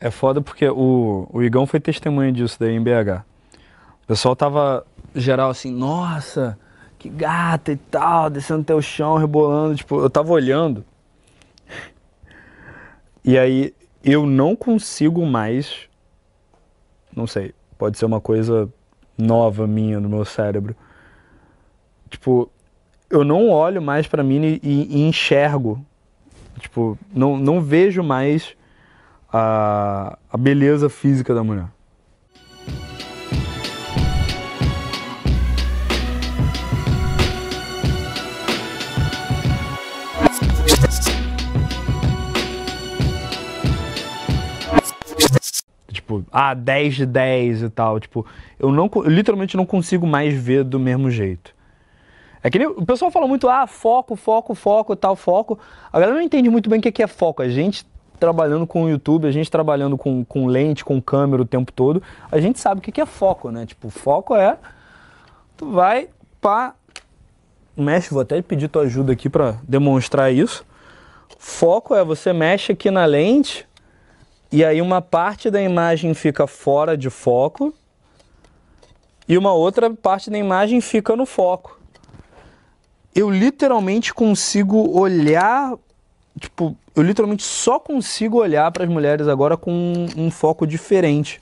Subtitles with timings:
[0.00, 3.22] É foda porque o, o Igão foi testemunha disso daí em BH.
[4.02, 6.58] O pessoal tava geral assim, nossa,
[6.98, 9.74] que gata e tal, descendo até o chão, rebolando.
[9.74, 10.84] Tipo, eu tava olhando.
[13.24, 13.74] E aí
[14.04, 15.88] eu não consigo mais.
[17.14, 18.72] Não sei, pode ser uma coisa
[19.16, 20.76] nova minha no meu cérebro.
[22.08, 22.50] Tipo,
[23.10, 25.84] eu não olho mais pra mim e, e enxergo.
[26.60, 28.56] Tipo, não, não vejo mais
[29.32, 31.66] a, a beleza física da mulher.
[45.92, 48.00] Tipo, ah, 10 de 10 e tal.
[48.00, 48.24] Tipo,
[48.58, 51.54] eu, não, eu literalmente não consigo mais ver do mesmo jeito.
[52.42, 55.58] É que nem, o pessoal fala muito, ah, foco, foco, foco, tal, foco.
[55.92, 57.42] A galera não entende muito bem o que é foco.
[57.42, 57.84] A gente
[58.18, 62.02] trabalhando com o YouTube, a gente trabalhando com, com lente, com câmera o tempo todo,
[62.30, 63.64] a gente sabe o que é foco, né?
[63.64, 64.58] Tipo, foco é.
[65.56, 66.08] Tu vai
[66.40, 66.74] pá.
[67.76, 70.64] Mexe, vou até pedir tua ajuda aqui para demonstrar isso.
[71.38, 73.66] Foco é você mexe aqui na lente
[74.50, 77.72] e aí uma parte da imagem fica fora de foco
[79.28, 81.78] e uma outra parte da imagem fica no foco.
[83.14, 85.74] Eu literalmente consigo olhar
[86.38, 91.40] tipo, eu literalmente só consigo olhar para as mulheres agora com um, um, foco diferente.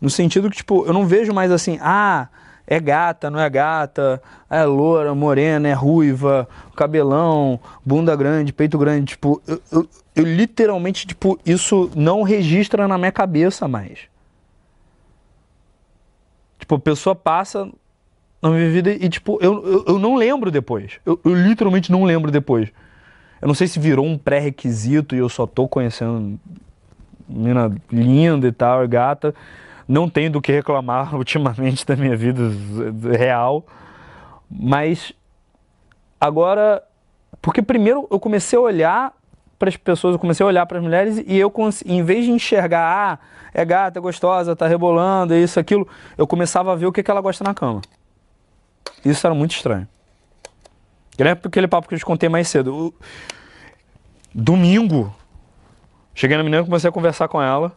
[0.00, 2.28] No sentido que, tipo, eu não vejo mais assim, ah,
[2.66, 9.12] é gata, não é gata, é loura, morena, é ruiva, cabelão, bunda grande, peito grande.
[9.12, 14.00] Tipo, eu, eu, eu literalmente, tipo, isso não registra na minha cabeça mais.
[16.58, 17.70] Tipo, a pessoa passa
[18.42, 21.00] na minha vida e, tipo, eu, eu, eu não lembro depois.
[21.04, 22.68] Eu, eu literalmente não lembro depois.
[23.40, 26.38] Eu não sei se virou um pré-requisito e eu só tô conhecendo
[27.28, 29.34] menina linda e tal, gata.
[29.86, 32.42] Não tenho do que reclamar ultimamente da minha vida
[33.16, 33.64] real.
[34.50, 35.12] Mas
[36.20, 36.82] agora,
[37.40, 39.12] porque primeiro eu comecei a olhar
[39.58, 41.52] para as pessoas, eu comecei a olhar para as mulheres e eu,
[41.84, 43.18] em vez de enxergar, ah,
[43.52, 45.86] é gata, é gostosa, tá rebolando, é isso, aquilo,
[46.16, 47.80] eu começava a ver o que, que ela gosta na cama.
[49.04, 49.88] Isso era muito estranho.
[51.26, 52.94] É aquele papo que eu te contei mais cedo.
[54.32, 55.12] Domingo,
[56.14, 57.72] cheguei na menina e comecei a conversar com ela.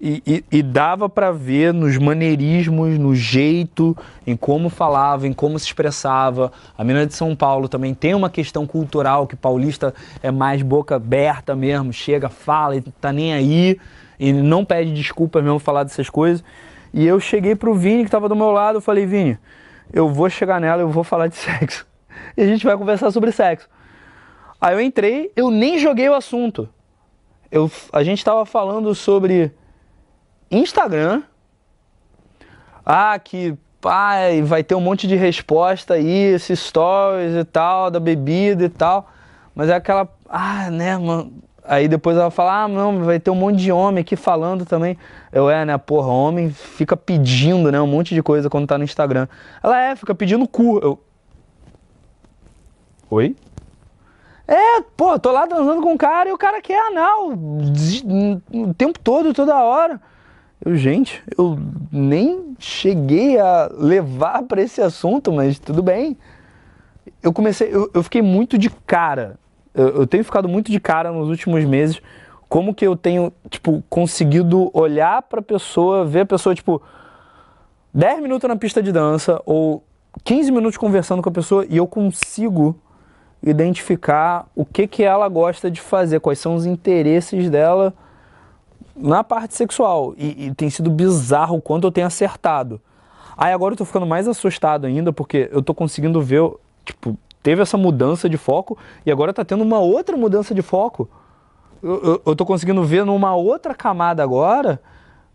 [0.00, 3.96] E, e, e dava para ver nos maneirismos, no jeito,
[4.26, 6.52] em como falava, em como se expressava.
[6.76, 10.96] A menina de São Paulo também tem uma questão cultural que paulista é mais boca
[10.96, 13.80] aberta mesmo, chega, fala e tá nem aí
[14.20, 16.44] e não pede desculpas mesmo falar dessas coisas.
[16.92, 19.38] E eu cheguei pro Vini que tava do meu lado, eu falei, Vini,
[19.92, 21.87] eu vou chegar nela, eu vou falar de sexo
[22.38, 23.68] e a gente vai conversar sobre sexo.
[24.60, 26.68] Aí eu entrei, eu nem joguei o assunto.
[27.50, 29.52] Eu, a gente estava falando sobre
[30.48, 31.24] Instagram.
[32.86, 37.98] Ah, que pai, vai ter um monte de resposta aí, esses stories e tal, da
[37.98, 39.10] bebida e tal.
[39.52, 40.08] Mas é aquela.
[40.28, 41.32] Ah, né, mano.
[41.64, 44.96] Aí depois ela fala, ah, não, vai ter um monte de homem aqui falando também.
[45.32, 48.84] Eu, é, né, porra, homem fica pedindo, né, um monte de coisa quando tá no
[48.84, 49.26] Instagram.
[49.60, 50.78] Ela é, fica pedindo cu.
[50.78, 50.98] Eu,
[53.10, 53.34] Oi?
[54.46, 58.98] É, pô, tô lá dançando com um cara e o cara quer anal o tempo
[58.98, 60.00] todo, toda hora.
[60.64, 61.58] Eu, gente, eu
[61.92, 66.16] nem cheguei a levar para esse assunto, mas tudo bem.
[67.22, 69.38] Eu comecei, eu, eu fiquei muito de cara.
[69.74, 72.00] Eu, eu, tenho ficado muito de cara nos últimos meses.
[72.48, 76.82] Como que eu tenho, tipo, conseguido olhar pra pessoa, ver a pessoa, tipo,
[77.94, 79.84] 10 minutos na pista de dança ou
[80.24, 82.74] 15 minutos conversando com a pessoa e eu consigo
[83.42, 87.94] identificar o que, que ela gosta de fazer, quais são os interesses dela
[88.96, 90.14] na parte sexual.
[90.16, 92.80] E, e tem sido bizarro o quanto eu tenho acertado.
[93.36, 96.42] Aí agora eu tô ficando mais assustado ainda, porque eu tô conseguindo ver,
[96.84, 98.76] tipo, teve essa mudança de foco
[99.06, 101.08] e agora tá tendo uma outra mudança de foco.
[101.80, 104.80] Eu, eu, eu tô conseguindo ver numa outra camada agora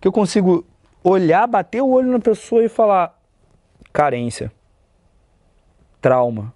[0.02, 0.66] que eu consigo
[1.02, 3.18] olhar, bater o olho na pessoa e falar
[3.94, 4.52] carência,
[6.02, 6.54] trauma,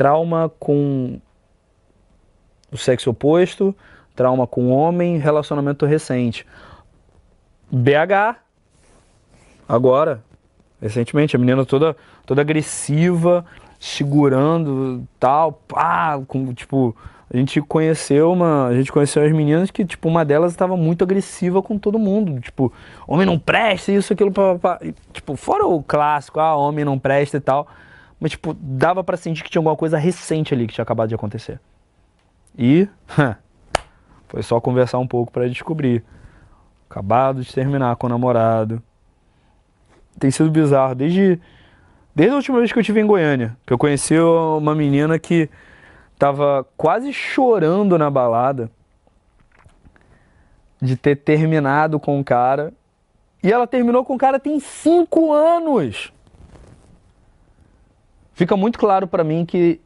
[0.00, 1.20] trauma com
[2.72, 3.76] o sexo oposto,
[4.16, 6.46] trauma com homem, relacionamento recente.
[7.70, 8.36] BH,
[9.68, 10.24] agora,
[10.80, 11.94] recentemente, a menina toda,
[12.24, 13.44] toda agressiva,
[13.78, 16.96] segurando tal, pá, com, tipo,
[17.30, 21.04] a gente conheceu uma, a gente conheceu as meninas que, tipo, uma delas estava muito
[21.04, 22.72] agressiva com todo mundo, tipo,
[23.06, 24.86] homem não presta, isso, aquilo, pá, pá, pá.
[25.12, 27.68] tipo, fora o clássico, ah, homem não presta e tal,
[28.20, 31.14] mas, tipo, dava para sentir que tinha alguma coisa recente ali que tinha acabado de
[31.14, 31.58] acontecer.
[32.56, 32.86] E
[34.30, 36.04] Foi só conversar um pouco para descobrir.
[36.88, 38.80] Acabado de terminar com o namorado.
[40.18, 41.40] Tem sido bizarro desde
[42.14, 45.48] desde a última vez que eu estive em Goiânia, que eu conheci uma menina que
[46.18, 48.70] tava quase chorando na balada
[50.80, 52.72] de ter terminado com o cara.
[53.42, 56.12] E ela terminou com o cara tem cinco anos.
[58.40, 59.78] Fica muito claro para mim que,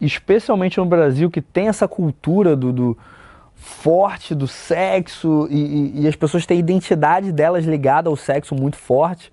[0.00, 2.98] especialmente no Brasil, que tem essa cultura do, do
[3.56, 8.54] forte do sexo e, e, e as pessoas têm a identidade delas ligada ao sexo
[8.54, 9.32] muito forte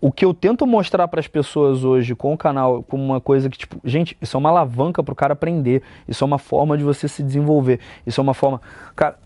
[0.00, 3.50] o que eu tento mostrar para as pessoas hoje com o canal como uma coisa
[3.50, 5.82] que, tipo, gente, isso é uma alavanca para o cara aprender.
[6.08, 7.80] Isso é uma forma de você se desenvolver.
[8.06, 8.62] Isso é uma forma.
[8.96, 9.18] Cara,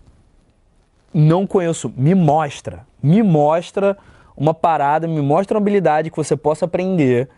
[1.13, 1.93] não conheço.
[1.95, 2.85] Me mostra.
[3.01, 3.97] Me mostra
[4.35, 7.29] uma parada, me mostra uma habilidade que você possa aprender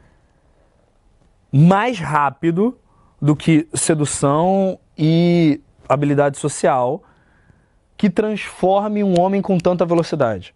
[1.52, 2.78] mais rápido
[3.22, 7.04] do que sedução e habilidade social
[7.98, 10.56] que transforme um homem com tanta velocidade.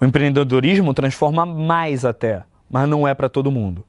[0.00, 3.84] O empreendedorismo transforma mais até, mas não é para todo mundo.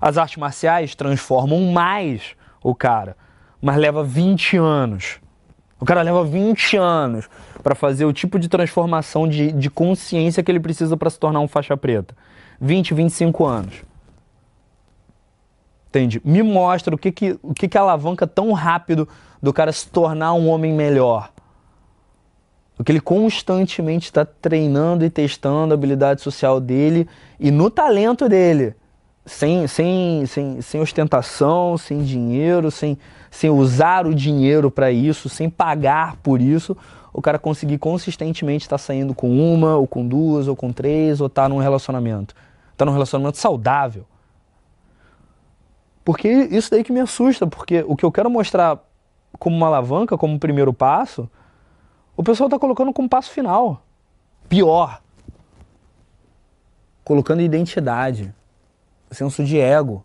[0.00, 3.16] As artes marciais transformam mais o cara,
[3.60, 5.20] mas leva 20 anos.
[5.78, 7.28] O cara leva 20 anos
[7.62, 11.40] para fazer o tipo de transformação de, de consciência que ele precisa para se tornar
[11.40, 12.14] um faixa preta.
[12.60, 13.89] 20, 25 anos.
[15.90, 16.22] Entende?
[16.24, 19.08] Me mostra o que, que, o que, que alavanca tão rápido
[19.42, 21.32] do cara se tornar um homem melhor.
[22.76, 27.08] Porque ele constantemente está treinando e testando a habilidade social dele
[27.40, 28.74] e no talento dele.
[29.26, 32.96] Sem, sem, sem, sem ostentação, sem dinheiro, sem,
[33.28, 36.76] sem usar o dinheiro para isso, sem pagar por isso,
[37.12, 41.20] o cara conseguir consistentemente estar tá saindo com uma, ou com duas, ou com três,
[41.20, 42.34] ou estar tá num relacionamento.
[42.76, 44.06] Tá num relacionamento saudável.
[46.10, 48.80] Porque isso daí que me assusta, porque o que eu quero mostrar
[49.38, 51.30] como uma alavanca, como um primeiro passo,
[52.16, 53.80] o pessoal está colocando como passo final.
[54.48, 55.00] Pior.
[57.04, 58.34] Colocando identidade,
[59.12, 60.02] senso de ego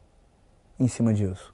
[0.80, 1.52] em cima disso.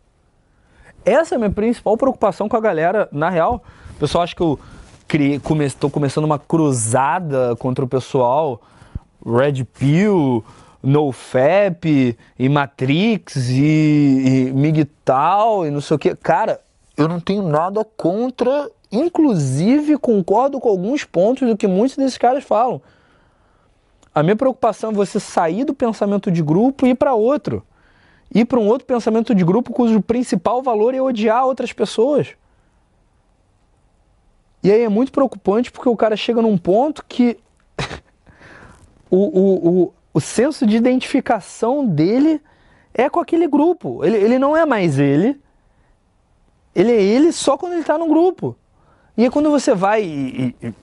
[1.05, 3.07] Essa é a minha principal preocupação com a galera.
[3.09, 4.59] Na real, o pessoal acha que eu
[5.07, 8.61] estou come, começando uma cruzada contra o pessoal
[9.25, 10.43] Red Pill,
[10.83, 16.15] NoFap e Matrix e, e MGTOW e não sei o que.
[16.15, 16.59] Cara,
[16.97, 22.43] eu não tenho nada contra Inclusive, concordo com alguns pontos do que muitos desses caras
[22.43, 22.81] falam.
[24.13, 27.65] A minha preocupação é você sair do pensamento de grupo e ir para outro.
[28.33, 32.35] Ir para um outro pensamento de grupo cujo principal valor é odiar outras pessoas.
[34.61, 37.37] E aí é muito preocupante porque o cara chega num ponto que
[39.09, 42.41] o, o, o, o senso de identificação dele
[42.93, 44.03] é com aquele grupo.
[44.03, 45.39] Ele, ele não é mais ele.
[46.75, 48.55] Ele é ele só quando ele está no grupo.
[49.17, 50.73] E aí quando você vai e, e,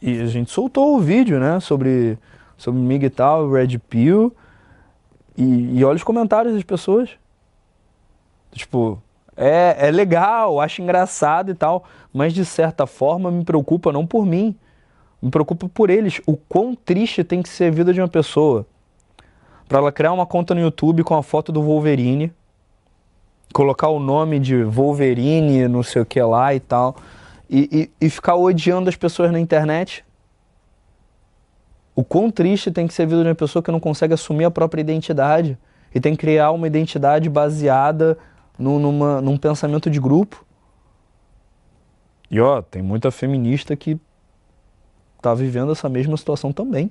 [0.00, 2.18] e, a gente soltou o vídeo, né, sobre
[2.56, 4.34] sobre Miguel Red Pill
[5.36, 7.10] e, e olha os comentários das pessoas.
[8.52, 9.00] Tipo,
[9.36, 14.26] é, é legal, acho engraçado e tal, mas de certa forma me preocupa não por
[14.26, 14.56] mim,
[15.20, 16.20] me preocupa por eles.
[16.26, 18.66] O quão triste tem que ser a vida de uma pessoa
[19.68, 22.32] para ela criar uma conta no YouTube com a foto do Wolverine,
[23.52, 26.96] colocar o nome de Wolverine, não sei o que lá e tal
[27.48, 30.04] e, e, e ficar odiando as pessoas na internet.
[31.94, 34.44] O quão triste tem que ser a vida de uma pessoa que não consegue assumir
[34.44, 35.58] a própria identidade
[35.94, 38.16] e tem que criar uma identidade baseada
[38.58, 40.44] no, numa, num pensamento de grupo.
[42.30, 43.98] E ó, tem muita feminista que
[45.20, 46.90] tá vivendo essa mesma situação também.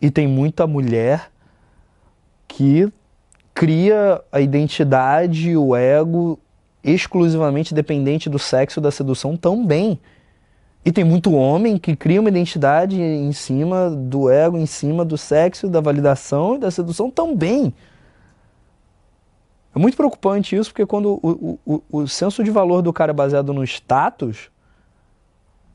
[0.00, 1.30] E tem muita mulher
[2.48, 2.92] que
[3.54, 6.38] cria a identidade, o ego
[6.82, 9.98] exclusivamente dependente do sexo da sedução também.
[10.84, 15.16] E tem muito homem que cria uma identidade em cima do ego, em cima do
[15.16, 17.72] sexo, da validação e da sedução também.
[19.74, 23.14] É muito preocupante isso, porque quando o, o, o senso de valor do cara é
[23.14, 24.50] baseado no status,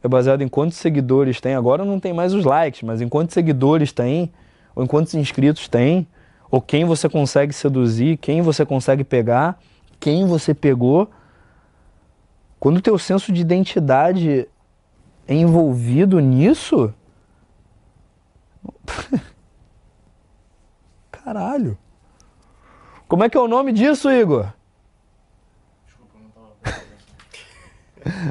[0.03, 1.55] é baseado em quantos seguidores tem.
[1.55, 4.31] Agora não tem mais os likes, mas em quantos seguidores tem,
[4.75, 6.07] ou em quantos inscritos tem,
[6.49, 9.59] ou quem você consegue seduzir, quem você consegue pegar
[9.99, 11.11] quem você pegou,
[12.59, 14.47] quando o teu senso de identidade
[15.27, 16.93] é envolvido nisso,
[21.11, 21.77] caralho.
[23.07, 24.51] Como é que é o nome disso, Igor?
[25.85, 26.51] Desculpa, não tava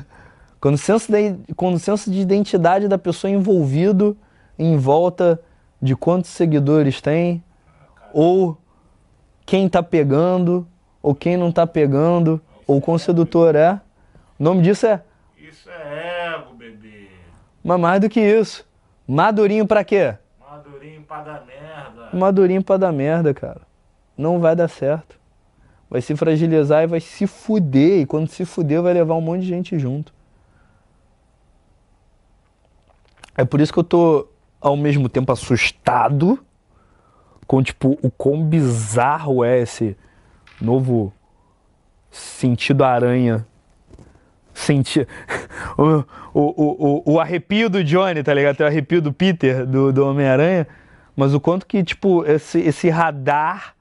[0.61, 4.17] quando, o senso de, quando o senso de identidade da pessoa é envolvido
[4.59, 5.41] em volta
[5.81, 7.43] de quantos seguidores tem,
[8.12, 8.59] ou
[9.47, 10.67] quem tá pegando,
[11.00, 13.81] ou quem não está pegando, ou com sedutor é.
[14.38, 15.03] O nome disso é.
[15.38, 17.09] Isso é ego, bebê.
[17.62, 18.67] Mas mais do que isso.
[19.07, 20.17] Madurinho pra quê?
[20.41, 22.09] Madurinho pra dar merda.
[22.12, 23.61] Madurinho pra dar merda, cara.
[24.17, 25.19] Não vai dar certo.
[25.88, 28.00] Vai se fragilizar e vai se fuder.
[28.00, 30.12] E quando se fuder, vai levar um monte de gente junto.
[33.38, 34.26] É por isso que eu tô
[34.61, 36.40] ao mesmo tempo assustado
[37.47, 39.97] com tipo o quão bizarro é esse
[40.61, 41.12] novo
[42.11, 43.47] sentido aranha.
[44.52, 45.07] Senti...
[45.78, 46.04] o,
[46.35, 46.42] o,
[47.04, 48.57] o, o, arrepio do Johnny, tá ligado?
[48.57, 50.66] Tem o arrepio do Peter, do, do Homem-Aranha.
[51.14, 53.76] Mas o quanto que, tipo, esse, esse radar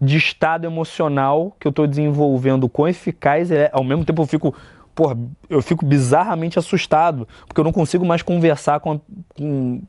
[0.00, 3.70] de estado emocional que eu tô desenvolvendo, quão eficaz é.
[3.72, 4.54] Ao mesmo tempo eu fico
[4.94, 9.00] porra, eu fico bizarramente assustado, porque eu não consigo mais conversar com,
[9.36, 9.82] com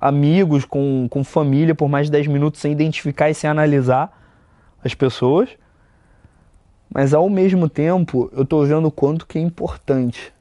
[0.00, 4.12] amigos, com, com família por mais de 10 minutos sem identificar e sem analisar
[4.84, 5.50] as pessoas.
[6.92, 10.32] Mas ao mesmo tempo, eu estou vendo o quanto que é importante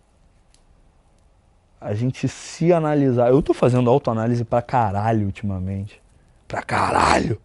[1.79, 3.29] a gente se analisar.
[3.29, 6.01] Eu estou fazendo autoanálise pra caralho ultimamente.
[6.47, 7.39] Pra caralho.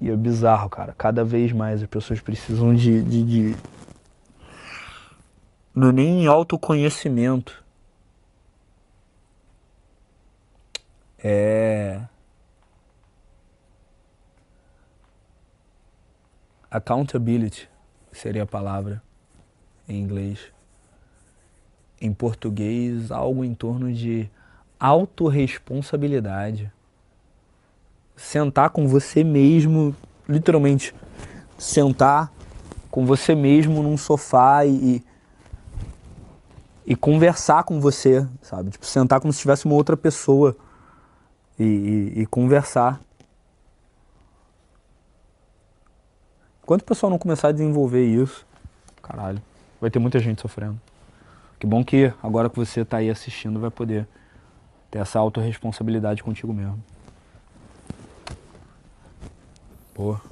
[0.00, 0.94] E é bizarro, cara.
[0.96, 3.56] Cada vez mais as pessoas precisam de, de, de
[5.78, 7.64] não é nem autoconhecimento.
[11.22, 12.02] É.
[16.68, 17.68] Accountability
[18.10, 19.00] seria a palavra
[19.88, 20.52] em inglês.
[22.00, 24.28] Em português, algo em torno de
[24.80, 26.72] autorresponsabilidade.
[28.16, 29.94] Sentar com você mesmo,
[30.28, 30.92] literalmente,
[31.56, 32.32] sentar
[32.90, 35.04] com você mesmo num sofá e,
[36.88, 38.70] e conversar com você, sabe?
[38.70, 40.56] Tipo, sentar como se tivesse uma outra pessoa
[41.58, 41.62] e,
[42.16, 42.98] e, e conversar.
[46.62, 48.46] Enquanto o pessoal não começar a desenvolver isso,
[49.02, 49.38] caralho,
[49.78, 50.80] vai ter muita gente sofrendo.
[51.58, 54.08] Que bom que agora que você está aí assistindo vai poder
[54.90, 56.82] ter essa autorresponsabilidade contigo mesmo.
[59.92, 60.22] Porra.